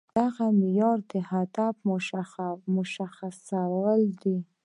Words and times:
دغه 0.19 0.45
معيار 0.59 0.99
د 1.11 1.13
هدف 1.31 1.73
مشخصول 2.75 4.01
دي. 4.21 4.37